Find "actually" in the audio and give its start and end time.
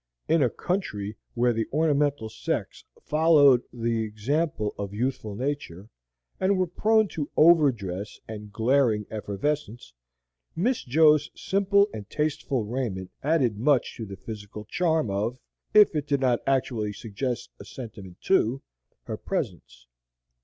16.47-16.93